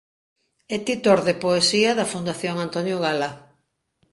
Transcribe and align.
É 0.75 0.77
titor 0.87 1.19
de 1.27 1.35
poesía 1.43 1.91
da 1.99 2.09
Fundación 2.13 2.55
Antonio 2.65 2.97
Gala. 3.03 3.29